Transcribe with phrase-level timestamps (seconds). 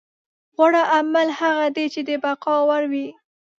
[0.55, 3.07] غوره عمل هغه دی چې د بقا وړ وي.